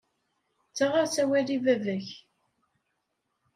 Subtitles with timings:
[0.69, 2.07] Ttaɣ-as awal i baba-k.